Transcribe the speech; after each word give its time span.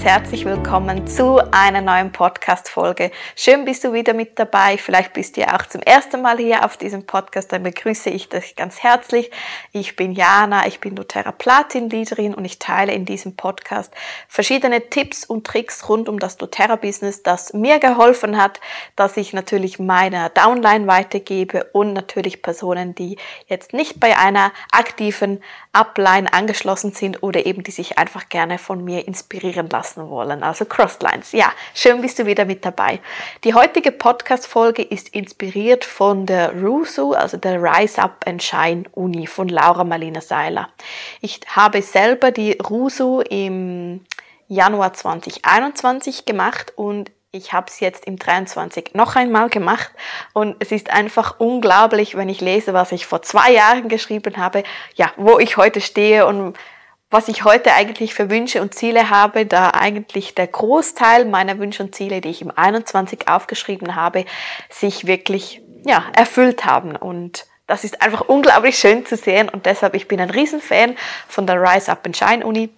ganz 0.00 0.12
herzlich 0.12 0.46
willkommen 0.46 1.06
zu 1.06 1.40
einer 1.52 1.82
neuen 1.82 2.10
Podcast-Folge. 2.10 3.10
Schön 3.36 3.66
bist 3.66 3.84
du 3.84 3.92
wieder 3.92 4.14
mit 4.14 4.38
dabei. 4.38 4.78
Vielleicht 4.78 5.12
bist 5.12 5.36
du 5.36 5.42
ja 5.42 5.54
auch 5.54 5.66
zum 5.66 5.82
ersten 5.82 6.22
Mal 6.22 6.38
hier 6.38 6.64
auf 6.64 6.78
diesem 6.78 7.04
Podcast. 7.04 7.52
Dann 7.52 7.64
begrüße 7.64 8.08
ich 8.08 8.30
dich 8.30 8.56
ganz 8.56 8.82
herzlich. 8.82 9.30
Ich 9.72 9.96
bin 9.96 10.12
Jana, 10.12 10.66
ich 10.66 10.80
bin 10.80 10.94
doTERRA 10.94 11.32
Platin-Leaderin 11.32 12.32
und 12.32 12.46
ich 12.46 12.58
teile 12.58 12.92
in 12.92 13.04
diesem 13.04 13.36
Podcast 13.36 13.92
verschiedene 14.26 14.88
Tipps 14.88 15.26
und 15.26 15.46
Tricks 15.46 15.86
rund 15.86 16.08
um 16.08 16.18
das 16.18 16.38
doTERRA-Business, 16.38 17.22
das 17.22 17.52
mir 17.52 17.78
geholfen 17.78 18.40
hat, 18.40 18.58
dass 18.96 19.18
ich 19.18 19.34
natürlich 19.34 19.78
meine 19.78 20.30
Downline 20.30 20.86
weitergebe 20.86 21.64
und 21.74 21.92
natürlich 21.92 22.40
Personen, 22.40 22.94
die 22.94 23.18
jetzt 23.48 23.74
nicht 23.74 24.00
bei 24.00 24.16
einer 24.16 24.52
aktiven 24.72 25.42
Upline 25.74 26.32
angeschlossen 26.32 26.92
sind 26.92 27.22
oder 27.22 27.44
eben 27.44 27.64
die 27.64 27.70
sich 27.70 27.98
einfach 27.98 28.30
gerne 28.30 28.56
von 28.56 28.82
mir 28.82 29.06
inspirieren 29.06 29.68
lassen 29.68 29.89
wollen. 29.96 30.42
Also 30.42 30.64
Crosslines. 30.64 31.32
Ja, 31.32 31.52
schön 31.74 32.00
bist 32.00 32.18
du 32.18 32.26
wieder 32.26 32.44
mit 32.44 32.64
dabei. 32.64 33.00
Die 33.44 33.54
heutige 33.54 33.92
Podcast-Folge 33.92 34.82
ist 34.82 35.08
inspiriert 35.10 35.84
von 35.84 36.26
der 36.26 36.52
RUSU, 36.52 37.12
also 37.12 37.36
der 37.36 37.62
Rise 37.62 38.02
Up 38.02 38.24
and 38.26 38.42
Shine 38.42 38.84
Uni 38.92 39.26
von 39.26 39.48
Laura 39.48 39.84
Marlina 39.84 40.20
Seiler. 40.20 40.68
Ich 41.20 41.40
habe 41.48 41.82
selber 41.82 42.30
die 42.30 42.58
RUSU 42.58 43.20
im 43.20 44.04
Januar 44.48 44.92
2021 44.92 46.26
gemacht 46.26 46.72
und 46.76 47.10
ich 47.32 47.52
habe 47.52 47.66
es 47.68 47.78
jetzt 47.78 48.06
im 48.06 48.18
23 48.18 48.94
noch 48.94 49.14
einmal 49.14 49.48
gemacht 49.48 49.92
und 50.32 50.56
es 50.58 50.72
ist 50.72 50.90
einfach 50.90 51.38
unglaublich, 51.38 52.16
wenn 52.16 52.28
ich 52.28 52.40
lese, 52.40 52.74
was 52.74 52.90
ich 52.90 53.06
vor 53.06 53.22
zwei 53.22 53.52
Jahren 53.52 53.88
geschrieben 53.88 54.36
habe, 54.36 54.64
ja, 54.96 55.12
wo 55.16 55.38
ich 55.38 55.56
heute 55.56 55.80
stehe 55.80 56.26
und 56.26 56.56
was 57.10 57.26
ich 57.26 57.44
heute 57.44 57.74
eigentlich 57.74 58.14
für 58.14 58.30
Wünsche 58.30 58.62
und 58.62 58.74
Ziele 58.74 59.10
habe, 59.10 59.44
da 59.44 59.70
eigentlich 59.70 60.34
der 60.34 60.46
Großteil 60.46 61.24
meiner 61.24 61.58
Wünsche 61.58 61.82
und 61.82 61.94
Ziele, 61.94 62.20
die 62.20 62.30
ich 62.30 62.40
im 62.40 62.52
21 62.54 63.26
aufgeschrieben 63.28 63.96
habe, 63.96 64.24
sich 64.68 65.06
wirklich 65.06 65.60
ja, 65.84 66.04
erfüllt 66.12 66.64
haben. 66.64 66.94
Und 66.94 67.46
das 67.66 67.84
ist 67.84 68.00
einfach 68.00 68.22
unglaublich 68.22 68.78
schön 68.78 69.04
zu 69.06 69.16
sehen 69.16 69.48
und 69.48 69.66
deshalb, 69.66 69.94
ich 69.94 70.08
bin 70.08 70.20
ein 70.20 70.30
Riesenfan 70.30 70.96
von 71.28 71.46
der 71.46 71.60
Rise 71.60 71.90
Up 71.90 72.06
and 72.06 72.16
Shine 72.16 72.46
Uni. 72.46 72.70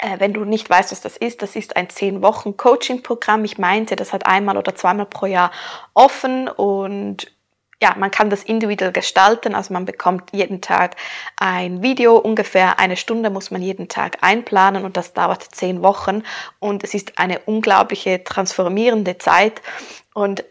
Äh, 0.00 0.18
wenn 0.18 0.32
du 0.32 0.44
nicht 0.44 0.68
weißt, 0.68 0.92
was 0.92 1.00
das 1.00 1.16
ist, 1.16 1.42
das 1.42 1.56
ist 1.56 1.76
ein 1.76 1.90
10 1.90 2.22
Wochen 2.22 2.56
Coaching-Programm. 2.56 3.44
Ich 3.44 3.58
meinte, 3.58 3.96
das 3.96 4.12
hat 4.12 4.26
einmal 4.26 4.56
oder 4.56 4.74
zweimal 4.74 5.06
pro 5.06 5.26
Jahr 5.26 5.50
offen 5.94 6.48
und 6.48 7.32
ja, 7.80 7.94
man 7.96 8.10
kann 8.10 8.28
das 8.28 8.42
individuell 8.42 8.92
gestalten, 8.92 9.54
also 9.54 9.72
man 9.72 9.84
bekommt 9.84 10.32
jeden 10.32 10.60
Tag 10.60 10.96
ein 11.36 11.80
Video, 11.80 12.16
ungefähr 12.16 12.80
eine 12.80 12.96
Stunde 12.96 13.30
muss 13.30 13.50
man 13.50 13.62
jeden 13.62 13.88
Tag 13.88 14.18
einplanen 14.20 14.84
und 14.84 14.96
das 14.96 15.12
dauert 15.12 15.42
zehn 15.42 15.82
Wochen. 15.82 16.24
Und 16.58 16.82
es 16.82 16.94
ist 16.94 17.18
eine 17.18 17.38
unglaubliche 17.40 18.24
transformierende 18.24 19.18
Zeit. 19.18 19.62
Und 20.12 20.44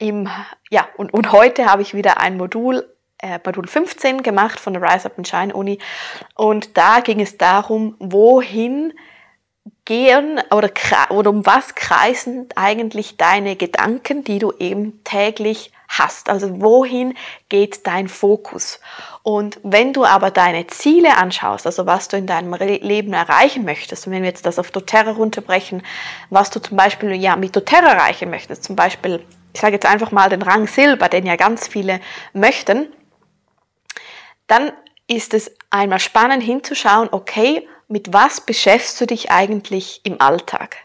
im, 0.00 0.28
ja, 0.70 0.88
und, 0.96 1.14
und 1.14 1.30
heute 1.30 1.66
habe 1.66 1.82
ich 1.82 1.94
wieder 1.94 2.18
ein 2.18 2.36
Modul, 2.36 2.92
äh, 3.18 3.38
Modul 3.44 3.68
15 3.68 4.24
gemacht 4.24 4.58
von 4.58 4.72
der 4.72 4.82
Rise 4.82 5.06
Up 5.06 5.18
and 5.18 5.28
Shine 5.28 5.54
Uni. 5.54 5.78
Und 6.34 6.76
da 6.76 6.98
ging 6.98 7.20
es 7.20 7.38
darum, 7.38 7.94
wohin 8.00 8.92
gehen 9.84 10.40
oder, 10.50 10.70
oder 11.10 11.30
um 11.30 11.44
was 11.44 11.74
kreisen 11.74 12.48
eigentlich 12.54 13.16
deine 13.16 13.56
Gedanken, 13.56 14.22
die 14.24 14.38
du 14.38 14.52
eben 14.52 15.02
täglich 15.04 15.72
hast. 15.88 16.28
Also 16.28 16.60
wohin 16.60 17.14
geht 17.48 17.86
dein 17.86 18.08
Fokus? 18.08 18.80
Und 19.22 19.58
wenn 19.62 19.92
du 19.92 20.04
aber 20.04 20.30
deine 20.30 20.66
Ziele 20.68 21.16
anschaust, 21.16 21.66
also 21.66 21.86
was 21.86 22.08
du 22.08 22.16
in 22.16 22.26
deinem 22.26 22.54
Leben 22.54 23.12
erreichen 23.12 23.64
möchtest, 23.64 24.06
und 24.06 24.12
wenn 24.12 24.22
wir 24.22 24.30
jetzt 24.30 24.46
das 24.46 24.58
auf 24.58 24.70
doTERRA 24.70 25.12
runterbrechen, 25.12 25.82
was 26.30 26.50
du 26.50 26.60
zum 26.60 26.76
Beispiel 26.76 27.12
ja 27.14 27.36
mit 27.36 27.54
doTERRA 27.54 27.92
erreichen 27.92 28.30
möchtest, 28.30 28.64
zum 28.64 28.76
Beispiel, 28.76 29.24
ich 29.52 29.60
sage 29.60 29.74
jetzt 29.74 29.86
einfach 29.86 30.12
mal 30.12 30.28
den 30.28 30.42
Rang 30.42 30.66
Silber, 30.66 31.08
den 31.08 31.26
ja 31.26 31.36
ganz 31.36 31.66
viele 31.68 32.00
möchten, 32.32 32.86
dann 34.46 34.72
ist 35.08 35.34
es 35.34 35.52
einmal 35.70 36.00
spannend 36.00 36.42
hinzuschauen, 36.42 37.08
okay, 37.10 37.68
mit 37.92 38.12
was 38.12 38.40
beschäftigst 38.40 39.00
du 39.02 39.06
dich 39.06 39.30
eigentlich 39.30 40.00
im 40.02 40.20
Alltag? 40.20 40.76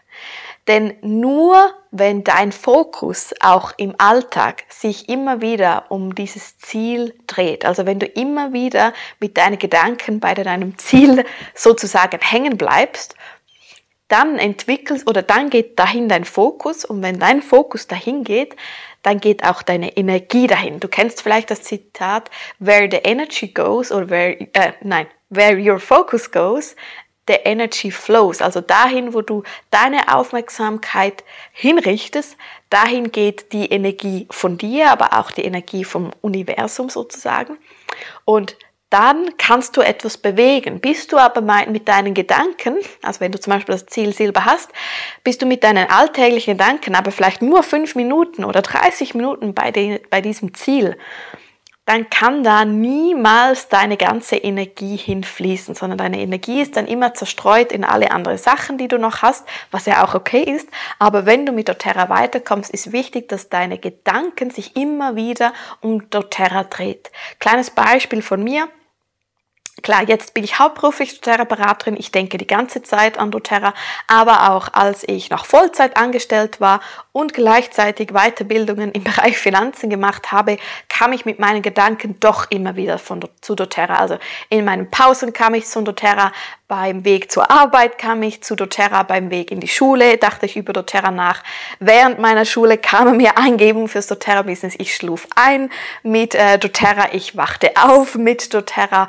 Denn 0.68 0.94
nur 1.00 1.72
wenn 1.90 2.22
dein 2.22 2.52
Fokus 2.52 3.34
auch 3.40 3.72
im 3.78 3.94
Alltag 3.96 4.64
sich 4.68 5.08
immer 5.08 5.40
wieder 5.40 5.90
um 5.90 6.14
dieses 6.14 6.58
Ziel 6.58 7.14
dreht, 7.26 7.64
also 7.64 7.86
wenn 7.86 7.98
du 7.98 8.04
immer 8.04 8.52
wieder 8.52 8.92
mit 9.18 9.38
deinen 9.38 9.58
Gedanken 9.58 10.20
bei 10.20 10.34
deinem 10.34 10.76
Ziel 10.76 11.24
sozusagen 11.54 12.20
hängen 12.20 12.58
bleibst, 12.58 13.14
dann 14.08 14.38
entwickelst 14.38 15.06
oder 15.06 15.22
dann 15.22 15.50
geht 15.50 15.78
dahin 15.78 16.08
dein 16.08 16.24
Fokus 16.24 16.84
und 16.84 17.02
wenn 17.02 17.18
dein 17.18 17.42
Fokus 17.42 17.86
dahin 17.86 18.24
geht, 18.24 18.56
dann 19.02 19.20
geht 19.20 19.44
auch 19.44 19.62
deine 19.62 19.96
Energie 19.96 20.46
dahin. 20.46 20.80
Du 20.80 20.88
kennst 20.88 21.22
vielleicht 21.22 21.50
das 21.50 21.62
Zitat, 21.62 22.30
where 22.58 22.88
the 22.90 22.98
energy 22.98 23.48
goes 23.48 23.92
oder 23.92 24.10
where, 24.10 24.40
äh, 24.54 24.72
nein, 24.82 25.06
where 25.30 25.56
your 25.56 25.78
focus 25.78 26.30
goes, 26.30 26.74
the 27.28 27.34
energy 27.44 27.90
flows. 27.90 28.40
Also 28.40 28.60
dahin, 28.60 29.14
wo 29.14 29.20
du 29.20 29.44
deine 29.70 30.14
Aufmerksamkeit 30.14 31.22
hinrichtest, 31.52 32.36
dahin 32.70 33.12
geht 33.12 33.52
die 33.52 33.66
Energie 33.66 34.26
von 34.30 34.58
dir, 34.58 34.90
aber 34.90 35.18
auch 35.18 35.30
die 35.30 35.44
Energie 35.44 35.84
vom 35.84 36.10
Universum 36.22 36.88
sozusagen. 36.88 37.58
Und 38.24 38.56
dann 38.90 39.36
kannst 39.36 39.76
du 39.76 39.82
etwas 39.82 40.16
bewegen. 40.16 40.80
Bist 40.80 41.12
du 41.12 41.18
aber 41.18 41.40
mit 41.66 41.88
deinen 41.88 42.14
Gedanken, 42.14 42.76
also 43.02 43.20
wenn 43.20 43.32
du 43.32 43.40
zum 43.40 43.52
Beispiel 43.52 43.74
das 43.74 43.86
Ziel 43.86 44.14
Silber 44.14 44.44
hast, 44.44 44.70
bist 45.24 45.42
du 45.42 45.46
mit 45.46 45.62
deinen 45.62 45.90
alltäglichen 45.90 46.56
Gedanken 46.56 46.94
aber 46.94 47.12
vielleicht 47.12 47.42
nur 47.42 47.62
fünf 47.62 47.94
Minuten 47.94 48.44
oder 48.44 48.62
30 48.62 49.14
Minuten 49.14 49.54
bei, 49.54 49.70
de, 49.70 50.00
bei 50.10 50.20
diesem 50.20 50.54
Ziel, 50.54 50.96
dann 51.88 52.10
kann 52.10 52.44
da 52.44 52.66
niemals 52.66 53.68
deine 53.68 53.96
ganze 53.96 54.36
Energie 54.36 54.96
hinfließen, 54.96 55.74
sondern 55.74 55.96
deine 55.96 56.20
Energie 56.20 56.60
ist 56.60 56.76
dann 56.76 56.86
immer 56.86 57.14
zerstreut 57.14 57.72
in 57.72 57.82
alle 57.82 58.10
anderen 58.10 58.36
Sachen, 58.36 58.76
die 58.76 58.88
du 58.88 58.98
noch 58.98 59.22
hast, 59.22 59.48
was 59.70 59.86
ja 59.86 60.04
auch 60.04 60.14
okay 60.14 60.42
ist. 60.42 60.68
Aber 60.98 61.24
wenn 61.24 61.46
du 61.46 61.52
mit 61.52 61.70
doTERRA 61.70 62.10
weiterkommst, 62.10 62.70
ist 62.72 62.92
wichtig, 62.92 63.30
dass 63.30 63.48
deine 63.48 63.78
Gedanken 63.78 64.50
sich 64.50 64.76
immer 64.76 65.16
wieder 65.16 65.54
um 65.80 66.10
doTERRA 66.10 66.64
dreht. 66.64 67.10
Kleines 67.38 67.70
Beispiel 67.70 68.20
von 68.20 68.44
mir. 68.44 68.68
Klar, 69.82 70.02
jetzt 70.08 70.34
bin 70.34 70.44
ich 70.44 70.58
hauptberuflich 70.58 71.20
doTERRA-Beraterin. 71.20 71.96
Ich 71.98 72.10
denke 72.10 72.36
die 72.36 72.46
ganze 72.46 72.82
Zeit 72.82 73.18
an 73.18 73.30
doTERRA, 73.30 73.74
aber 74.06 74.50
auch 74.50 74.68
als 74.72 75.04
ich 75.06 75.30
noch 75.30 75.46
Vollzeit 75.46 75.96
angestellt 75.96 76.60
war 76.60 76.80
und 77.12 77.32
gleichzeitig 77.32 78.08
Weiterbildungen 78.12 78.92
im 78.92 79.04
Bereich 79.08 79.38
Finanzen 79.38 79.90
gemacht 79.90 80.32
habe, 80.32 80.58
kam 80.88 81.12
ich 81.12 81.24
mit 81.24 81.38
meinen 81.38 81.62
Gedanken 81.62 82.18
doch 82.20 82.50
immer 82.50 82.76
wieder 82.76 82.98
von, 82.98 83.24
zu 83.40 83.54
doTERRA. 83.54 83.96
Also 83.96 84.18
in 84.48 84.64
meinen 84.64 84.90
Pausen 84.90 85.32
kam 85.32 85.54
ich 85.54 85.66
zu 85.66 85.82
doTERRA, 85.82 86.32
beim 86.68 87.06
Weg 87.06 87.32
zur 87.32 87.50
Arbeit 87.50 87.96
kam 87.96 88.22
ich 88.22 88.42
zu 88.42 88.54
doTERRA, 88.54 89.02
beim 89.02 89.30
Weg 89.30 89.50
in 89.50 89.58
die 89.58 89.68
Schule 89.68 90.18
dachte 90.18 90.44
ich 90.44 90.56
über 90.56 90.74
doTERRA 90.74 91.10
nach. 91.10 91.42
Während 91.80 92.18
meiner 92.18 92.44
Schule 92.44 92.76
kamen 92.76 93.16
mir 93.16 93.38
Eingebungen 93.38 93.88
fürs 93.88 94.06
doTERRA-Business. 94.06 94.74
Ich 94.78 94.94
schluf 94.94 95.26
ein 95.34 95.70
mit 96.02 96.34
äh, 96.34 96.58
doTERRA, 96.58 97.08
ich 97.12 97.36
wachte 97.36 97.72
auf 97.82 98.16
mit 98.16 98.52
doTERRA. 98.52 99.08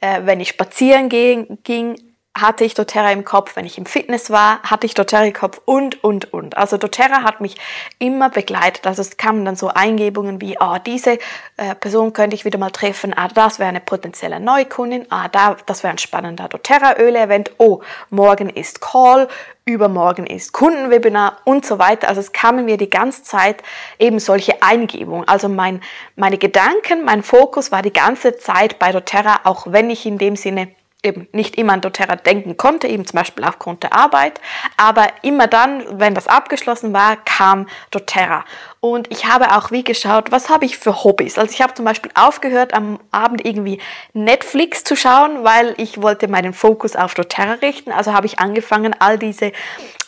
Äh, 0.00 0.22
wenn 0.24 0.40
ich 0.40 0.48
spazieren 0.48 1.10
ging, 1.10 1.58
ging 1.62 2.00
hatte 2.36 2.64
ich 2.64 2.74
doTERRA 2.74 3.12
im 3.12 3.24
Kopf, 3.24 3.54
wenn 3.54 3.64
ich 3.64 3.78
im 3.78 3.86
Fitness 3.86 4.30
war, 4.30 4.60
hatte 4.62 4.86
ich 4.86 4.94
doTERRA 4.94 5.26
im 5.26 5.32
Kopf 5.32 5.60
und, 5.64 6.02
und, 6.02 6.32
und. 6.32 6.56
Also 6.56 6.76
doTERRA 6.76 7.22
hat 7.22 7.40
mich 7.40 7.56
immer 7.98 8.28
begleitet. 8.28 8.86
Also 8.86 9.02
es 9.02 9.16
kamen 9.16 9.44
dann 9.44 9.54
so 9.54 9.68
Eingebungen 9.68 10.40
wie, 10.40 10.58
ah, 10.60 10.74
oh, 10.74 10.78
diese 10.84 11.18
äh, 11.56 11.74
Person 11.78 12.12
könnte 12.12 12.34
ich 12.34 12.44
wieder 12.44 12.58
mal 12.58 12.70
treffen, 12.70 13.14
ah, 13.16 13.28
das 13.28 13.58
wäre 13.58 13.68
eine 13.68 13.80
potenzielle 13.80 14.40
Neukundin, 14.40 15.06
ah, 15.10 15.28
da, 15.28 15.56
das 15.66 15.84
wäre 15.84 15.92
ein 15.92 15.98
spannender 15.98 16.48
doTERRA-Öl-Event, 16.48 17.52
oh, 17.58 17.82
morgen 18.10 18.48
ist 18.48 18.80
Call, 18.80 19.28
übermorgen 19.64 20.26
ist 20.26 20.52
Kundenwebinar 20.52 21.38
und 21.44 21.64
so 21.64 21.78
weiter. 21.78 22.08
Also 22.08 22.20
es 22.20 22.32
kamen 22.32 22.64
mir 22.64 22.76
die 22.76 22.90
ganze 22.90 23.22
Zeit 23.22 23.62
eben 23.98 24.18
solche 24.18 24.62
Eingebungen. 24.62 25.26
Also 25.28 25.48
mein, 25.48 25.80
meine 26.16 26.36
Gedanken, 26.36 27.04
mein 27.04 27.22
Fokus 27.22 27.72
war 27.72 27.82
die 27.82 27.92
ganze 27.92 28.36
Zeit 28.36 28.78
bei 28.78 28.92
doTERRA, 28.92 29.40
auch 29.44 29.68
wenn 29.70 29.88
ich 29.88 30.04
in 30.04 30.18
dem 30.18 30.36
Sinne 30.36 30.68
eben 31.04 31.28
nicht 31.32 31.56
immer 31.56 31.74
an 31.74 31.80
doTERRA 31.80 32.16
denken 32.16 32.56
konnte, 32.56 32.88
eben 32.88 33.06
zum 33.06 33.18
Beispiel 33.18 33.44
aufgrund 33.44 33.82
der 33.82 33.92
Arbeit, 33.92 34.40
aber 34.76 35.06
immer 35.22 35.46
dann, 35.46 36.00
wenn 36.00 36.14
das 36.14 36.26
abgeschlossen 36.26 36.92
war, 36.92 37.16
kam 37.24 37.66
doTERRA. 37.90 38.44
Und 38.80 39.10
ich 39.10 39.24
habe 39.24 39.56
auch 39.56 39.70
wie 39.70 39.82
geschaut, 39.82 40.30
was 40.30 40.50
habe 40.50 40.66
ich 40.66 40.76
für 40.76 41.04
Hobbys. 41.04 41.38
Also 41.38 41.50
ich 41.52 41.62
habe 41.62 41.72
zum 41.72 41.86
Beispiel 41.86 42.10
aufgehört, 42.14 42.74
am 42.74 42.98
Abend 43.12 43.44
irgendwie 43.44 43.80
Netflix 44.12 44.84
zu 44.84 44.94
schauen, 44.94 45.42
weil 45.42 45.74
ich 45.78 46.02
wollte 46.02 46.28
meinen 46.28 46.52
Fokus 46.52 46.94
auf 46.94 47.14
doTERRA 47.14 47.54
richten. 47.62 47.92
Also 47.92 48.12
habe 48.12 48.26
ich 48.26 48.40
angefangen, 48.40 48.94
all 48.98 49.18
diese 49.18 49.52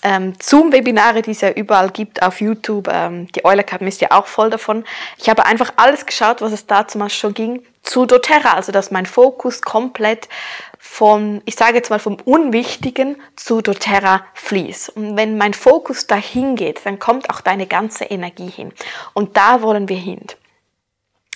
ähm, 0.03 0.35
Zoom-Webinare, 0.41 1.23
die 1.23 1.31
es 1.31 1.41
ja 1.41 1.51
überall 1.51 1.91
gibt 1.91 2.23
auf 2.23 2.41
YouTube, 2.41 2.89
ähm, 2.93 3.27
die 3.33 3.45
Euler 3.45 3.61
Academy 3.61 3.89
ist 3.89 4.03
ja 4.03 4.11
auch 4.11 4.27
voll 4.27 4.51
davon. 4.51 4.85
Ich 5.17 5.31
habe 5.31 5.47
einfach 5.47 5.73
alles 5.77 6.05
geschaut, 6.05 6.43
was 6.43 6.53
es 6.53 6.67
da 6.67 6.87
zum 6.87 7.01
Beispiel 7.01 7.21
schon 7.21 7.35
ging, 7.35 7.63
zu 7.83 8.05
doTERRA, 8.05 8.53
also 8.53 8.73
dass 8.73 8.91
mein 8.91 9.07
Fokus 9.07 9.63
komplett 9.63 10.29
von, 10.87 11.43
ich 11.45 11.57
sage 11.57 11.77
jetzt 11.77 11.91
mal 11.91 11.99
vom 11.99 12.17
Unwichtigen 12.25 13.21
zu 13.35 13.61
doTERRA 13.61 14.25
fließt. 14.35 14.91
Und 14.91 15.17
wenn 15.17 15.37
mein 15.37 15.53
Fokus 15.53 16.07
dahin 16.07 16.57
geht, 16.57 16.87
dann 16.87 16.99
kommt 16.99 17.29
auch 17.29 17.41
deine 17.41 17.67
ganze 17.67 18.05
Energie 18.05 18.49
hin. 18.49 18.73
Und 19.13 19.37
da 19.37 19.61
wollen 19.61 19.89
wir 19.89 19.99
hin. 19.99 20.23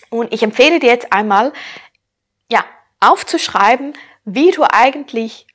Und 0.08 0.32
ich 0.32 0.42
empfehle 0.42 0.78
dir 0.78 0.88
jetzt 0.88 1.12
einmal, 1.12 1.52
ja, 2.50 2.64
aufzuschreiben, 3.00 3.94
wie 4.24 4.50
du 4.50 4.64
eigentlich 4.64 5.46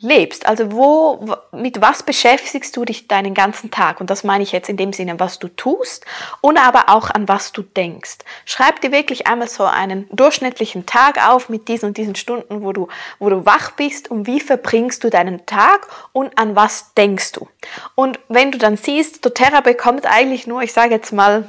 lebst. 0.00 0.46
Also 0.46 0.72
wo, 0.72 1.36
mit 1.52 1.80
was 1.80 2.02
beschäftigst 2.02 2.76
du 2.76 2.84
dich 2.84 3.08
deinen 3.08 3.32
ganzen 3.32 3.70
Tag? 3.70 4.00
Und 4.00 4.10
das 4.10 4.24
meine 4.24 4.42
ich 4.42 4.52
jetzt 4.52 4.68
in 4.68 4.76
dem 4.76 4.92
Sinne, 4.92 5.18
was 5.18 5.38
du 5.38 5.48
tust 5.48 6.04
und 6.42 6.58
aber 6.58 6.88
auch 6.88 7.10
an 7.10 7.28
was 7.28 7.52
du 7.52 7.62
denkst. 7.62 8.18
Schreib 8.44 8.80
dir 8.82 8.92
wirklich 8.92 9.26
einmal 9.26 9.48
so 9.48 9.64
einen 9.64 10.06
durchschnittlichen 10.12 10.84
Tag 10.84 11.26
auf 11.26 11.48
mit 11.48 11.68
diesen 11.68 11.86
und 11.86 11.96
diesen 11.96 12.14
Stunden, 12.14 12.62
wo 12.62 12.72
du, 12.72 12.88
wo 13.18 13.30
du 13.30 13.46
wach 13.46 13.72
bist 13.72 14.10
und 14.10 14.26
wie 14.26 14.40
verbringst 14.40 15.02
du 15.02 15.10
deinen 15.10 15.46
Tag 15.46 15.88
und 16.12 16.38
an 16.38 16.56
was 16.56 16.92
denkst 16.94 17.32
du. 17.32 17.48
Und 17.94 18.18
wenn 18.28 18.52
du 18.52 18.58
dann 18.58 18.76
siehst, 18.76 19.24
doTERRA 19.24 19.62
bekommt 19.62 20.06
eigentlich 20.06 20.46
nur, 20.46 20.62
ich 20.62 20.74
sage 20.74 20.94
jetzt 20.94 21.12
mal, 21.12 21.48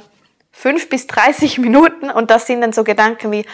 fünf 0.52 0.88
bis 0.88 1.06
30 1.06 1.58
Minuten 1.58 2.10
und 2.10 2.30
das 2.30 2.46
sind 2.46 2.62
dann 2.62 2.72
so 2.72 2.82
Gedanken 2.82 3.30
wie, 3.30 3.44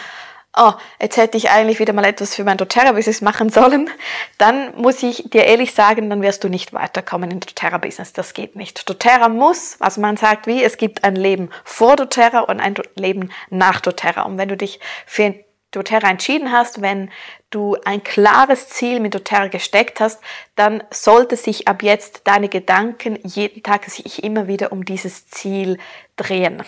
oh, 0.55 0.73
jetzt 1.01 1.17
hätte 1.17 1.37
ich 1.37 1.49
eigentlich 1.49 1.79
wieder 1.79 1.93
mal 1.93 2.05
etwas 2.05 2.35
für 2.35 2.43
mein 2.43 2.57
doTERRA-Business 2.57 3.21
machen 3.21 3.49
sollen, 3.49 3.89
dann 4.37 4.75
muss 4.75 5.03
ich 5.03 5.29
dir 5.29 5.45
ehrlich 5.45 5.73
sagen, 5.73 6.09
dann 6.09 6.21
wirst 6.21 6.43
du 6.43 6.49
nicht 6.49 6.73
weiterkommen 6.73 7.31
im 7.31 7.39
doTERRA-Business. 7.39 8.13
Das 8.13 8.33
geht 8.33 8.55
nicht. 8.55 8.89
doTERRA 8.89 9.29
muss, 9.29 9.77
also 9.79 10.01
man 10.01 10.17
sagt 10.17 10.47
wie, 10.47 10.63
es 10.63 10.77
gibt 10.77 11.03
ein 11.03 11.15
Leben 11.15 11.49
vor 11.63 11.95
doTERRA 11.95 12.41
und 12.41 12.59
ein 12.59 12.75
Leben 12.95 13.31
nach 13.49 13.81
doTERRA. 13.81 14.23
Und 14.23 14.37
wenn 14.37 14.49
du 14.49 14.57
dich 14.57 14.79
für 15.05 15.35
doTERRA 15.71 16.09
entschieden 16.09 16.51
hast, 16.51 16.81
wenn 16.81 17.11
du 17.49 17.77
ein 17.85 18.03
klares 18.03 18.69
Ziel 18.69 18.99
mit 18.99 19.13
doTERRA 19.13 19.47
gesteckt 19.47 19.99
hast, 19.99 20.21
dann 20.55 20.83
sollte 20.89 21.35
sich 21.35 21.67
ab 21.67 21.83
jetzt 21.83 22.21
deine 22.25 22.49
Gedanken 22.49 23.19
jeden 23.23 23.63
Tag 23.63 23.85
sich 23.85 24.23
immer 24.23 24.47
wieder 24.47 24.71
um 24.71 24.85
dieses 24.85 25.27
Ziel 25.27 25.77
drehen. 26.15 26.63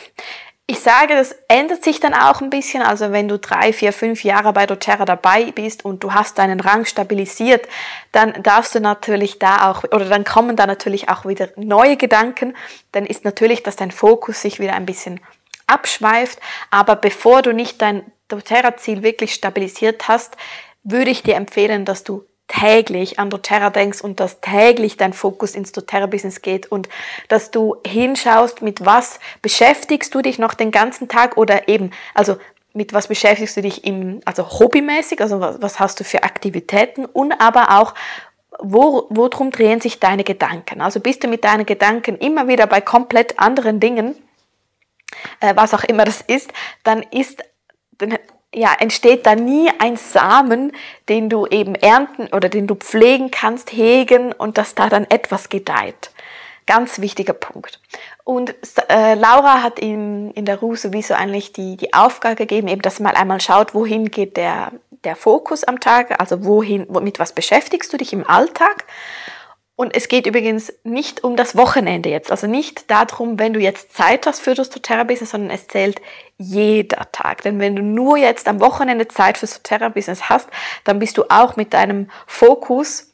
Ich 0.70 0.82
sage, 0.82 1.16
das 1.16 1.34
ändert 1.48 1.82
sich 1.82 2.02
dann 2.02 2.14
auch 2.14 2.42
ein 2.42 2.50
bisschen. 2.50 2.84
Also 2.84 3.14
wenn 3.14 3.30
du 3.30 3.40
drei, 3.40 3.72
vier, 3.72 3.94
fünf 3.94 4.26
Jahre 4.26 4.52
bei 4.52 4.66
doTERRA 4.66 5.06
dabei 5.06 5.52
bist 5.52 5.86
und 5.86 6.04
du 6.04 6.14
hast 6.14 6.38
deinen 6.38 6.60
Rang 6.60 6.84
stabilisiert, 6.84 7.70
dann 8.12 8.44
darfst 8.44 8.76
du 8.76 8.82
natürlich 8.82 9.40
da 9.40 9.72
auch, 9.72 9.86
oder 9.86 10.04
dann 10.04 10.26
kommen 10.26 10.58
da 10.58 10.68
natürlich 10.68 11.08
auch 11.08 11.26
wieder 11.26 11.48
neue 11.56 11.96
Gedanken. 11.96 12.54
Dann 12.92 13.06
ist 13.06 13.24
natürlich, 13.24 13.64
dass 13.64 13.78
dein 13.78 13.92
Fokus 13.92 14.42
sich 14.42 14.60
wieder 14.60 14.74
ein 14.74 14.86
bisschen 14.86 15.22
abschweift. 15.68 16.38
Aber 16.70 16.98
bevor 16.98 17.42
du 17.42 17.54
nicht 17.54 17.82
dein 17.82 18.04
doTERRA-Ziel 18.28 19.04
wirklich 19.04 19.34
stabilisiert 19.34 20.10
hast, 20.10 20.36
würde 20.84 21.12
ich 21.12 21.24
dir 21.24 21.36
empfehlen, 21.36 21.86
dass 21.86 22.04
du 22.04 22.26
täglich 22.48 23.20
an 23.20 23.30
doTERRA 23.30 23.70
denkst 23.70 24.02
und 24.02 24.20
dass 24.20 24.40
täglich 24.40 24.98
dein 24.98 25.14
Fokus 25.14 25.56
ins 25.56 25.72
doTERRA-Business 25.74 26.42
geht 26.42 26.72
und 26.72 26.88
dass 27.28 27.52
du 27.52 27.76
hinschaust, 27.86 28.62
mit 28.62 28.86
was 28.86 29.20
beschäftigst 29.42 30.16
du 30.16 30.22
dich 30.22 30.40
noch 30.40 30.54
den 30.54 30.72
ganzen 30.72 31.08
Tag 31.08 31.38
oder 31.38 31.68
eben, 31.68 31.92
also 32.14 32.38
mit 32.74 32.94
was 32.94 33.08
beschäftigst 33.08 33.58
du 33.58 33.62
dich 33.62 33.84
im, 33.84 34.22
also 34.24 34.60
hobbymäßig, 34.60 35.20
also 35.20 35.42
was, 35.42 35.80
hast 35.80 36.00
du 36.00 36.04
für 36.04 36.24
Aktivitäten 36.24 37.06
und 37.06 37.34
aber 37.34 37.80
auch, 37.80 37.94
wo, 38.60 39.08
worum 39.10 39.52
drehen 39.52 39.82
sich 39.82 40.00
deine 40.00 40.24
Gedanken? 40.24 40.82
Also 40.82 41.00
bist 41.00 41.24
du 41.24 41.28
mit 41.28 41.44
deinen 41.44 41.66
Gedanken 41.66 42.18
immer 42.18 42.48
wieder 42.48 42.66
bei 42.66 42.82
komplett 42.82 43.40
anderen 43.40 43.80
Dingen, 43.80 44.16
äh, 45.42 45.56
was 45.56 45.74
auch 45.74 45.84
immer 45.84 46.06
das 46.06 46.22
ist, 46.22 46.52
dann 46.84 47.04
ist, 47.04 47.44
dann 47.98 48.18
ja, 48.54 48.74
entsteht 48.80 49.26
da 49.26 49.36
nie 49.36 49.70
ein 49.80 49.98
Samen, 49.98 50.72
den 51.10 51.30
du 51.30 51.46
eben 51.48 51.76
ernten 51.76 52.28
oder 52.34 52.50
den 52.50 52.68
du 52.68 52.76
pflegen 52.76 53.32
kannst, 53.32 53.72
hegen 53.72 54.32
und 54.32 54.58
dass 54.58 54.76
da 54.76 54.90
dann 54.90 55.06
etwas 55.10 55.50
gedeiht. 55.50 56.12
Ganz 56.66 57.00
wichtiger 57.00 57.34
Punkt. 57.34 57.80
Und 58.24 58.56
äh, 58.90 59.14
Laura 59.14 59.64
hat 59.64 59.80
ihm 59.80 60.32
in 60.32 60.46
der 60.46 60.60
Ruhe 60.60 60.76
sowieso 60.76 61.14
eigentlich 61.14 61.54
die, 61.54 61.78
die 61.78 61.94
Aufgabe 61.94 62.36
gegeben, 62.36 62.68
eben, 62.68 62.82
dass 62.82 63.00
man 63.00 63.16
einmal 63.16 63.40
schaut, 63.40 63.74
wohin 63.74 64.12
geht 64.12 64.36
der, 64.36 64.74
der 65.06 65.16
Fokus 65.16 65.64
am 65.64 65.80
Tag, 65.80 66.20
also 66.20 66.44
wohin, 66.44 66.88
mit 67.02 67.20
was 67.20 67.32
beschäftigst 67.32 67.94
du 67.94 67.98
dich 67.98 68.12
im 68.12 68.28
Alltag 68.28 68.86
und 69.78 69.96
es 69.96 70.08
geht 70.08 70.26
übrigens 70.26 70.74
nicht 70.84 71.24
um 71.24 71.36
das 71.36 71.56
Wochenende 71.56 72.10
jetzt, 72.10 72.32
also 72.32 72.48
nicht 72.48 72.90
darum, 72.90 73.38
wenn 73.38 73.54
du 73.54 73.60
jetzt 73.60 73.94
Zeit 73.94 74.26
hast 74.26 74.42
für 74.42 74.56
das 74.56 74.72
doTERRA-Business, 74.72 75.30
sondern 75.30 75.52
es 75.52 75.68
zählt 75.68 76.02
jeder 76.38 77.12
Tag. 77.12 77.44
Denn 77.44 77.60
wenn 77.60 77.76
du 77.76 77.84
nur 77.84 78.18
jetzt 78.18 78.48
am 78.48 78.60
Wochenende 78.60 79.08
Zeit 79.08 79.38
für 79.38 79.46
das 79.46 79.62
doTERRA-Business 79.62 80.30
hast, 80.30 80.50
dann 80.84 80.98
bist 80.98 81.20
du 81.20 81.26
auch 81.30 81.58
mit 81.58 81.76
deinem 81.76 82.10
Fokus 82.26 83.14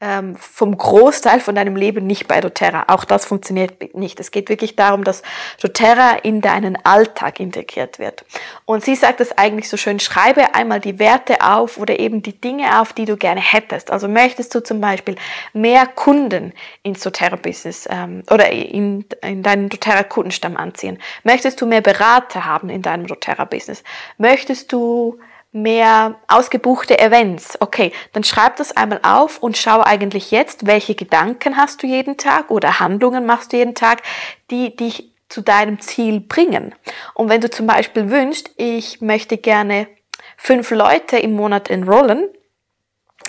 ähm, 0.00 0.36
vom 0.36 0.78
Großteil 0.78 1.40
von 1.40 1.56
deinem 1.56 1.74
Leben 1.74 2.06
nicht 2.06 2.28
bei 2.28 2.40
doTERRA. 2.40 2.84
Auch 2.86 3.04
das 3.04 3.24
funktioniert 3.24 3.94
nicht. 3.96 4.20
Es 4.20 4.30
geht 4.30 4.48
wirklich 4.48 4.76
darum, 4.76 5.02
dass 5.02 5.22
doTERRA 5.60 6.18
in 6.22 6.40
deinen 6.40 6.78
Alltag 6.84 7.40
integriert 7.40 7.98
wird. 7.98 8.24
Und 8.64 8.84
sie 8.84 8.94
sagt 8.94 9.20
es 9.20 9.36
eigentlich 9.36 9.68
so 9.68 9.76
schön, 9.76 9.98
schreibe 9.98 10.54
einmal 10.54 10.78
die 10.78 11.00
Werte 11.00 11.40
auf 11.40 11.78
oder 11.78 11.98
eben 11.98 12.22
die 12.22 12.40
Dinge 12.40 12.80
auf, 12.80 12.92
die 12.92 13.06
du 13.06 13.16
gerne 13.16 13.40
hättest. 13.40 13.90
Also 13.90 14.06
möchtest 14.06 14.54
du 14.54 14.62
zum 14.62 14.80
Beispiel 14.80 15.16
mehr 15.52 15.86
Kunden 15.86 16.52
ins 16.84 17.00
doTERRA-Business 17.00 17.88
ähm, 17.90 18.22
oder 18.30 18.50
in, 18.50 19.04
in 19.22 19.42
deinen 19.42 19.68
doTERRA-Kundenstamm 19.68 20.56
anziehen? 20.56 20.98
Möchtest 21.24 21.60
du 21.60 21.66
mehr 21.66 21.80
Berater 21.80 22.44
haben 22.44 22.70
in 22.70 22.82
deinem 22.82 23.08
doTERRA-Business? 23.08 23.82
Möchtest 24.16 24.72
du 24.72 25.18
mehr 25.52 26.16
ausgebuchte 26.28 26.98
Events. 26.98 27.60
Okay, 27.60 27.92
dann 28.12 28.24
schreib 28.24 28.56
das 28.56 28.76
einmal 28.76 29.00
auf 29.02 29.38
und 29.42 29.56
schau 29.56 29.80
eigentlich 29.82 30.30
jetzt, 30.30 30.66
welche 30.66 30.94
Gedanken 30.94 31.56
hast 31.56 31.82
du 31.82 31.86
jeden 31.86 32.16
Tag 32.16 32.50
oder 32.50 32.80
Handlungen 32.80 33.26
machst 33.26 33.52
du 33.52 33.56
jeden 33.56 33.74
Tag, 33.74 34.02
die 34.50 34.76
dich 34.76 35.12
zu 35.28 35.42
deinem 35.42 35.80
Ziel 35.80 36.20
bringen. 36.20 36.74
Und 37.14 37.28
wenn 37.28 37.40
du 37.40 37.50
zum 37.50 37.66
Beispiel 37.66 38.10
wünschst, 38.10 38.50
ich 38.56 39.00
möchte 39.00 39.36
gerne 39.36 39.88
fünf 40.36 40.70
Leute 40.70 41.18
im 41.18 41.32
Monat 41.34 41.70
enrollen, 41.70 42.28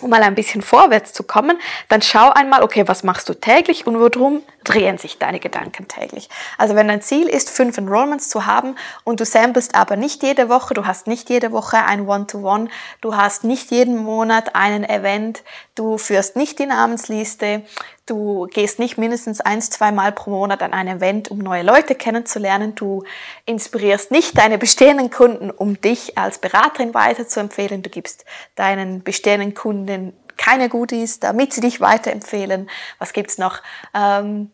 um 0.02 0.10
mal 0.10 0.24
ein 0.24 0.36
bisschen 0.36 0.62
vorwärts 0.62 1.14
zu 1.14 1.24
kommen, 1.24 1.58
dann 1.88 2.02
schau 2.02 2.30
einmal, 2.30 2.64
okay, 2.64 2.88
was 2.88 3.04
machst 3.04 3.30
du 3.30 3.34
täglich 3.34 3.88
und 3.88 4.00
worum 4.00 4.44
drehen 4.64 4.98
sich 4.98 5.18
deine 5.18 5.40
Gedanken 5.40 5.88
täglich. 5.88 6.30
Also 6.58 6.76
wenn 6.76 6.88
dein 6.88 7.02
Ziel 7.02 7.28
ist, 7.28 7.50
fünf 7.50 7.78
Enrollments 7.78 8.30
zu 8.30 8.46
haben 8.46 8.76
und 9.04 9.20
du 9.20 9.26
samplest 9.26 9.76
aber 9.76 9.96
nicht 9.96 10.22
jede 10.22 10.50
Woche, 10.50 10.74
du 10.74 10.86
hast 10.86 11.08
nicht 11.08 11.30
jede 11.30 11.52
Woche 11.52 11.78
ein 11.78 12.08
One-to-One, 12.08 12.66
-One, 12.66 12.70
du 13.02 13.16
hast 13.16 13.44
nicht 13.44 13.72
jeden 13.72 13.98
Monat 13.98 14.56
einen 14.56 14.84
Event, 14.84 15.44
du 15.76 15.98
führst 15.98 16.36
nicht 16.36 16.60
die 16.60 16.66
Namensliste, 16.66 17.64
du 18.10 18.48
gehst 18.48 18.80
nicht 18.80 18.98
mindestens 18.98 19.42
eins, 19.42 19.70
zwei 19.70 19.92
Mal 19.92 20.12
pro 20.12 20.32
Monat 20.32 20.62
an 20.64 20.74
ein 20.74 20.88
Event, 20.88 21.30
um 21.30 21.40
neue 21.40 21.64
Leute 21.64 21.96
kennenzulernen, 21.96 22.76
du 22.76 23.04
inspirierst 23.46 24.12
nicht 24.12 24.38
deine 24.38 24.58
bestehenden 24.58 25.10
Kunden, 25.10 25.52
um 25.52 25.80
dich 25.80 26.18
als 26.18 26.40
Beraterin 26.40 26.94
weiterzuempfehlen, 26.94 27.82
du 27.82 27.90
gibst 27.90 28.26
deinen 28.56 29.04
bestehenden 29.04 29.54
Kunden 29.54 30.14
keine 30.40 30.70
Goodies, 30.70 31.20
damit 31.20 31.54
sie 31.54 31.62
dich 31.62 31.82
weiterempfehlen. 31.82 32.70
Was 32.98 33.14
gibt's 33.14 33.38
noch? 33.38 33.62
Ähm, 33.94 34.52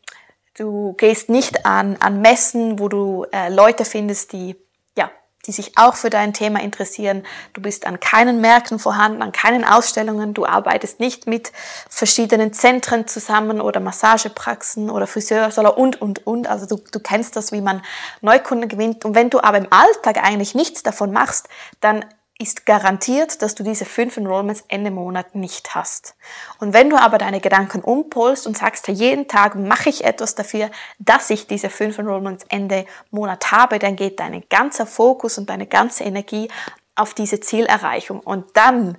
du 0.57 0.93
gehst 0.93 1.29
nicht 1.29 1.65
an, 1.65 1.95
an 1.99 2.21
Messen, 2.21 2.79
wo 2.79 2.89
du 2.89 3.25
äh, 3.31 3.49
Leute 3.49 3.85
findest, 3.85 4.33
die 4.33 4.55
ja, 4.97 5.11
die 5.45 5.51
sich 5.51 5.77
auch 5.77 5.95
für 5.95 6.09
dein 6.09 6.33
Thema 6.33 6.61
interessieren. 6.61 7.23
Du 7.53 7.61
bist 7.61 7.85
an 7.85 7.99
keinen 7.99 8.41
Märkten 8.41 8.79
vorhanden, 8.79 9.21
an 9.21 9.31
keinen 9.31 9.63
Ausstellungen. 9.63 10.33
Du 10.33 10.45
arbeitest 10.45 10.99
nicht 10.99 11.27
mit 11.27 11.51
verschiedenen 11.89 12.53
Zentren 12.53 13.07
zusammen 13.07 13.61
oder 13.61 13.79
Massagepraxen 13.79 14.89
oder 14.89 15.07
Friseursalon 15.07 15.73
und, 15.73 16.01
und, 16.01 16.27
und. 16.27 16.47
Also 16.47 16.65
du, 16.65 16.83
du 16.91 16.99
kennst 16.99 17.35
das, 17.35 17.51
wie 17.51 17.61
man 17.61 17.81
Neukunden 18.21 18.69
gewinnt. 18.69 19.05
Und 19.05 19.15
wenn 19.15 19.29
du 19.29 19.39
aber 19.41 19.57
im 19.57 19.67
Alltag 19.69 20.23
eigentlich 20.23 20.55
nichts 20.55 20.83
davon 20.83 21.11
machst, 21.11 21.47
dann 21.81 22.05
ist 22.37 22.65
garantiert, 22.65 23.41
dass 23.41 23.55
du 23.55 23.63
diese 23.63 23.85
fünf 23.85 24.17
Enrollments 24.17 24.65
Ende 24.67 24.91
Monat 24.91 25.35
nicht 25.35 25.73
hast. 25.73 26.15
Und 26.59 26.73
wenn 26.73 26.89
du 26.89 26.97
aber 26.97 27.17
deine 27.17 27.39
Gedanken 27.39 27.81
umpolst 27.81 28.45
und 28.45 28.57
sagst, 28.57 28.87
jeden 28.89 29.27
Tag 29.29 29.55
mache 29.55 29.89
ich 29.89 30.03
etwas 30.03 30.35
dafür, 30.35 30.69
dass 30.99 31.29
ich 31.29 31.47
diese 31.47 31.69
fünf 31.69 31.97
Enrollments 31.97 32.45
Ende 32.49 32.85
Monat 33.09 33.51
habe, 33.51 33.79
dann 33.79 33.95
geht 33.95 34.19
dein 34.19 34.43
ganzer 34.49 34.85
Fokus 34.85 35.37
und 35.37 35.49
deine 35.49 35.65
ganze 35.65 36.03
Energie 36.03 36.49
auf 36.95 37.13
diese 37.13 37.39
Zielerreichung. 37.39 38.19
Und 38.19 38.57
dann, 38.57 38.97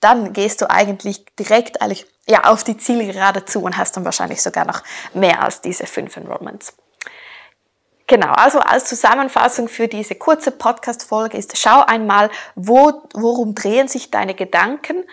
dann 0.00 0.32
gehst 0.32 0.62
du 0.62 0.70
eigentlich 0.70 1.26
direkt 1.38 1.82
eigentlich, 1.82 2.06
ja, 2.26 2.44
auf 2.44 2.64
die 2.64 2.78
Zielgerade 2.78 3.44
zu 3.44 3.60
und 3.62 3.76
hast 3.76 3.96
dann 3.96 4.06
wahrscheinlich 4.06 4.40
sogar 4.40 4.64
noch 4.64 4.82
mehr 5.12 5.42
als 5.42 5.60
diese 5.60 5.86
fünf 5.86 6.16
Enrollments. 6.16 6.74
Genau, 8.10 8.32
also 8.32 8.58
als 8.58 8.86
Zusammenfassung 8.86 9.68
für 9.68 9.86
diese 9.86 10.16
kurze 10.16 10.50
Podcast-Folge 10.50 11.38
ist, 11.38 11.56
schau 11.56 11.84
einmal, 11.86 12.28
wo, 12.56 13.02
worum 13.14 13.54
drehen 13.54 13.86
sich 13.86 14.10
deine 14.10 14.34
Gedanken, 14.34 15.04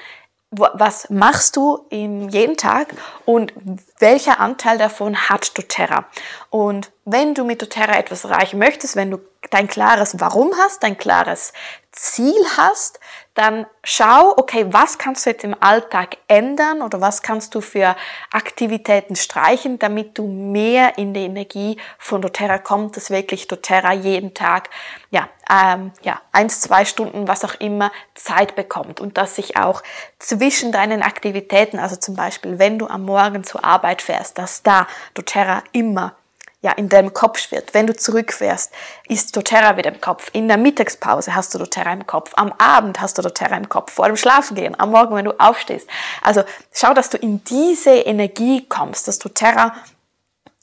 was 0.49 1.07
machst 1.11 1.57
du 1.57 1.85
im, 1.91 2.27
jeden 2.29 2.57
Tag 2.57 2.87
und 3.23 3.53
welcher 3.99 4.39
Anteil 4.39 4.77
davon 4.77 5.29
hat 5.29 5.57
doTERRA? 5.57 6.05
Und 6.49 6.91
wenn 7.05 7.33
du 7.33 7.43
mit 7.43 7.61
doTERRA 7.61 7.97
etwas 7.97 8.23
erreichen 8.23 8.59
möchtest, 8.59 8.95
wenn 8.95 9.11
du 9.11 9.19
dein 9.49 9.67
klares 9.67 10.19
Warum 10.19 10.53
hast, 10.57 10.83
dein 10.83 10.97
klares 10.97 11.53
Ziel 11.91 12.35
hast, 12.57 12.99
dann 13.33 13.67
schau, 13.83 14.33
okay, 14.35 14.65
was 14.71 14.97
kannst 14.97 15.25
du 15.25 15.29
jetzt 15.29 15.43
im 15.43 15.55
Alltag 15.59 16.17
ändern 16.27 16.81
oder 16.81 17.01
was 17.01 17.21
kannst 17.21 17.53
du 17.53 17.61
für 17.61 17.95
Aktivitäten 18.31 19.15
streichen, 19.15 19.77
damit 19.77 20.17
du 20.17 20.27
mehr 20.27 20.97
in 20.97 21.13
die 21.13 21.25
Energie 21.25 21.77
von 21.99 22.21
doTERRA 22.21 22.57
kommst, 22.57 22.97
dass 22.97 23.11
wirklich 23.11 23.47
doTERRA 23.47 23.93
jeden 23.93 24.33
Tag, 24.33 24.69
ja, 25.11 25.29
ähm, 25.51 25.91
ja, 26.01 26.19
eins, 26.31 26.61
zwei 26.61 26.83
Stunden, 26.83 27.27
was 27.27 27.45
auch 27.45 27.55
immer, 27.59 27.91
Zeit 28.15 28.55
bekommt 28.55 28.99
und 28.99 29.17
dass 29.17 29.35
sich 29.35 29.55
auch 29.55 29.83
zwischen 30.17 30.71
deinen 30.71 31.03
Aktivitäten, 31.03 31.77
also 31.77 31.95
zum 31.95 32.15
Beispiel, 32.15 32.57
wenn 32.57 32.79
du 32.79 32.87
am 32.87 33.03
Morgen 33.03 33.43
zur 33.43 33.63
Arbeit 33.63 33.86
fährst, 33.95 34.37
dass 34.37 34.63
da 34.63 34.87
doTERRA 35.13 35.63
immer 35.71 36.15
ja, 36.61 36.71
in 36.71 36.89
deinem 36.89 37.13
Kopf 37.13 37.39
schwirrt. 37.39 37.73
Wenn 37.73 37.87
du 37.87 37.95
zurückfährst, 37.95 38.73
ist 39.07 39.35
doTERRA 39.35 39.77
wieder 39.77 39.93
im 39.93 40.01
Kopf. 40.01 40.29
In 40.33 40.47
der 40.47 40.57
Mittagspause 40.57 41.35
hast 41.35 41.53
du 41.53 41.59
doTERRA 41.59 41.93
im 41.93 42.07
Kopf. 42.07 42.31
Am 42.35 42.51
Abend 42.57 42.99
hast 42.99 43.17
du 43.17 43.21
doTERRA 43.21 43.57
im 43.57 43.69
Kopf. 43.69 43.93
Vor 43.93 44.07
dem 44.07 44.17
Schlafengehen, 44.17 44.77
am 44.79 44.91
Morgen, 44.91 45.15
wenn 45.15 45.25
du 45.25 45.39
aufstehst. 45.39 45.87
Also 46.23 46.43
schau, 46.73 46.93
dass 46.93 47.09
du 47.09 47.17
in 47.17 47.43
diese 47.43 47.91
Energie 47.91 48.65
kommst, 48.67 49.07
dass 49.07 49.19
doTERRA 49.19 49.75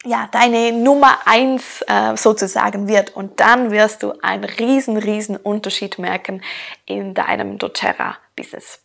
ja, 0.04 0.28
deine 0.32 0.72
Nummer 0.72 1.18
eins 1.24 1.82
äh, 1.86 2.16
sozusagen 2.16 2.88
wird. 2.88 3.16
Und 3.16 3.40
dann 3.40 3.70
wirst 3.70 4.02
du 4.02 4.12
einen 4.20 4.44
riesen, 4.44 4.96
riesen 4.96 5.36
Unterschied 5.36 5.98
merken 5.98 6.42
in 6.84 7.14
deinem 7.14 7.58
doTERRA-Business. 7.58 8.83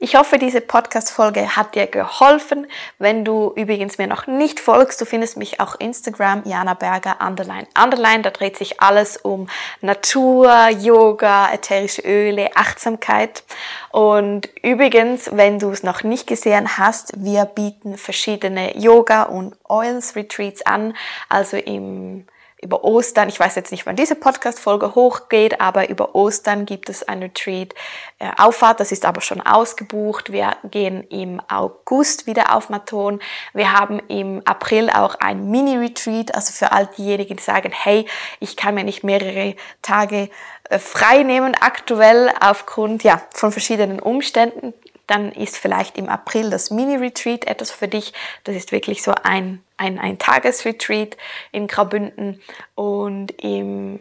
Ich 0.00 0.14
hoffe, 0.14 0.38
diese 0.38 0.60
Podcast-Folge 0.60 1.56
hat 1.56 1.74
dir 1.74 1.88
geholfen. 1.88 2.68
Wenn 2.98 3.24
du 3.24 3.52
übrigens 3.56 3.98
mir 3.98 4.06
noch 4.06 4.28
nicht 4.28 4.60
folgst, 4.60 5.00
du 5.00 5.04
findest 5.04 5.36
mich 5.36 5.58
auch 5.58 5.74
Instagram, 5.80 6.42
Jana 6.44 6.74
Berger, 6.74 7.16
Underline, 7.20 7.66
Underline. 7.76 8.22
Da 8.22 8.30
dreht 8.30 8.56
sich 8.56 8.80
alles 8.80 9.16
um 9.16 9.48
Natur, 9.80 10.68
Yoga, 10.68 11.52
ätherische 11.52 12.02
Öle, 12.02 12.50
Achtsamkeit. 12.54 13.42
Und 13.90 14.48
übrigens, 14.62 15.30
wenn 15.32 15.58
du 15.58 15.70
es 15.70 15.82
noch 15.82 16.04
nicht 16.04 16.28
gesehen 16.28 16.78
hast, 16.78 17.12
wir 17.16 17.44
bieten 17.44 17.98
verschiedene 17.98 18.78
Yoga 18.78 19.24
und 19.24 19.56
Oils 19.68 20.14
Retreats 20.14 20.62
an. 20.62 20.94
Also 21.28 21.56
im 21.56 22.24
über 22.60 22.82
Ostern, 22.82 23.28
ich 23.28 23.38
weiß 23.38 23.54
jetzt 23.54 23.70
nicht, 23.70 23.86
wann 23.86 23.96
diese 23.96 24.16
Podcast-Folge 24.16 24.94
hochgeht, 24.94 25.60
aber 25.60 25.88
über 25.88 26.14
Ostern 26.14 26.66
gibt 26.66 26.88
es 26.88 27.06
ein 27.06 27.22
Retreat 27.22 27.74
äh, 28.18 28.30
Auffahrt, 28.36 28.80
das 28.80 28.90
ist 28.90 29.04
aber 29.04 29.20
schon 29.20 29.40
ausgebucht. 29.40 30.32
Wir 30.32 30.56
gehen 30.64 31.04
im 31.04 31.40
August 31.48 32.26
wieder 32.26 32.54
auf 32.54 32.68
Maton. 32.68 33.20
Wir 33.54 33.72
haben 33.72 34.00
im 34.08 34.42
April 34.44 34.90
auch 34.90 35.14
ein 35.16 35.50
Mini-Retreat, 35.50 36.34
also 36.34 36.52
für 36.52 36.72
all 36.72 36.86
diejenigen, 36.86 37.36
die 37.36 37.42
sagen, 37.42 37.70
hey, 37.72 38.06
ich 38.40 38.56
kann 38.56 38.74
mir 38.74 38.84
nicht 38.84 39.04
mehrere 39.04 39.54
Tage 39.82 40.28
äh, 40.68 40.78
frei 40.78 41.22
nehmen 41.22 41.54
aktuell 41.54 42.30
aufgrund 42.40 43.04
ja, 43.04 43.22
von 43.30 43.52
verschiedenen 43.52 44.00
Umständen 44.00 44.74
dann 45.08 45.32
ist 45.32 45.56
vielleicht 45.56 45.98
im 45.98 46.08
April 46.08 46.50
das 46.50 46.70
Mini-Retreat 46.70 47.46
etwas 47.46 47.72
für 47.72 47.88
dich. 47.88 48.12
Das 48.44 48.54
ist 48.54 48.70
wirklich 48.70 49.02
so 49.02 49.12
ein, 49.22 49.64
ein, 49.76 49.98
ein 49.98 50.18
Tagesretreat 50.18 51.16
in 51.50 51.66
Graubünden. 51.66 52.40
Und 52.76 53.32
im 53.42 54.00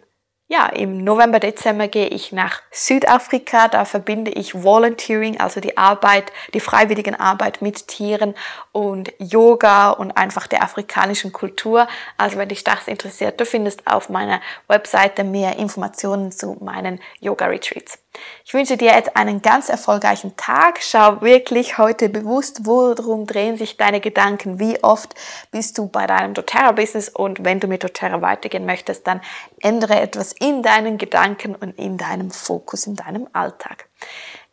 ja, 0.49 0.67
im 0.67 1.03
November, 1.03 1.41
Dezember 1.41 1.89
gehe 1.89 2.07
ich 2.07 2.31
nach 2.31 2.61
Südafrika. 2.71 3.67
Da 3.67 3.83
verbinde 3.83 4.31
ich 4.31 4.63
Volunteering, 4.63 5.41
also 5.41 5.59
die 5.59 5.77
Arbeit, 5.77 6.31
die 6.53 6.61
freiwilligen 6.61 7.15
Arbeit 7.15 7.61
mit 7.61 7.89
Tieren 7.89 8.33
und 8.71 9.11
Yoga 9.19 9.89
und 9.89 10.11
einfach 10.11 10.47
der 10.47 10.63
afrikanischen 10.63 11.33
Kultur. 11.33 11.89
Also 12.15 12.37
wenn 12.37 12.47
dich 12.47 12.63
das 12.63 12.87
interessiert, 12.87 13.41
du 13.41 13.45
findest 13.45 13.85
auf 13.87 14.07
meiner 14.07 14.39
Webseite 14.69 15.25
mehr 15.25 15.57
Informationen 15.57 16.31
zu 16.31 16.55
meinen 16.61 17.01
Yoga-Retreats. 17.19 17.99
Ich 18.45 18.53
wünsche 18.53 18.77
dir 18.77 18.93
jetzt 18.93 19.15
einen 19.15 19.41
ganz 19.41 19.69
erfolgreichen 19.69 20.35
Tag. 20.37 20.79
Schau 20.81 21.21
wirklich 21.21 21.77
heute 21.77 22.09
bewusst, 22.09 22.65
worum 22.65 23.25
drehen 23.25 23.57
sich 23.57 23.77
deine 23.77 23.99
Gedanken, 23.99 24.59
wie 24.59 24.81
oft 24.83 25.15
bist 25.51 25.77
du 25.77 25.87
bei 25.87 26.07
deinem 26.07 26.33
doTERRA-Business 26.33 27.09
und 27.09 27.43
wenn 27.43 27.59
du 27.59 27.67
mit 27.67 27.83
doTERRA 27.83 28.21
weitergehen 28.21 28.65
möchtest, 28.65 29.07
dann 29.07 29.21
ändere 29.61 29.99
etwas 29.99 30.33
in 30.33 30.63
deinen 30.63 30.97
Gedanken 30.97 31.55
und 31.55 31.77
in 31.77 31.97
deinem 31.97 32.31
Fokus, 32.31 32.87
in 32.87 32.95
deinem 32.95 33.27
Alltag. 33.33 33.87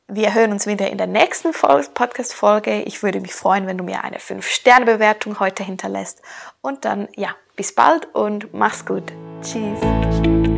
Wir 0.07 0.35
hören 0.35 0.53
uns 0.53 0.67
wieder 0.67 0.91
in 0.91 0.99
der 0.99 1.07
nächsten 1.07 1.53
Podcast-Folge. 1.53 2.83
Ich 2.83 3.03
würde 3.03 3.21
mich 3.21 3.35
freuen, 3.35 3.67
wenn 3.67 3.79
du 3.79 3.85
mir 3.85 4.05
eine 4.05 4.19
5-Sterne-Bewertung 4.19 5.41
heute 5.41 5.65
hinterlässt. 5.65 6.21
Und 6.61 6.85
dann, 6.85 7.09
ja, 7.17 7.31
bis 7.57 7.75
bald 7.75 8.15
und 8.15 8.53
mach's 8.53 8.85
gut. 8.85 9.13
Tschüss. 9.41 10.54